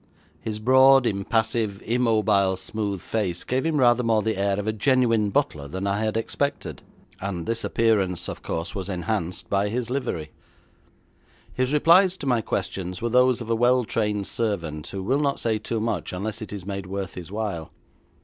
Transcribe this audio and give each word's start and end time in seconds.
His 0.39 0.57
broad, 0.57 1.05
impassive, 1.05 1.79
immobile 1.85 2.57
smooth 2.57 3.01
face 3.01 3.43
gave 3.43 3.67
him 3.67 3.77
rather 3.77 4.01
more 4.01 4.23
the 4.23 4.35
air 4.35 4.57
of 4.59 4.65
a 4.65 4.73
genuine 4.73 5.29
butler 5.29 5.67
than 5.67 5.85
I 5.85 5.99
had 6.03 6.17
expected, 6.17 6.81
and 7.19 7.45
this 7.45 7.63
appearance, 7.63 8.27
of 8.27 8.41
course, 8.41 8.73
was 8.73 8.89
enhanced 8.89 9.47
by 9.47 9.69
his 9.69 9.91
livery. 9.91 10.31
His 11.53 11.71
replies 11.71 12.17
to 12.17 12.25
my 12.25 12.41
questions 12.41 12.99
were 12.99 13.09
those 13.09 13.41
of 13.41 13.49
a 13.51 13.55
well 13.55 13.85
trained 13.85 14.25
servant 14.25 14.87
who 14.87 15.03
will 15.03 15.19
not 15.19 15.39
say 15.39 15.59
too 15.59 15.79
much 15.79 16.13
unless 16.13 16.41
it 16.41 16.51
is 16.51 16.65
made 16.65 16.87
worth 16.87 17.13
his 17.13 17.31
while. 17.31 17.71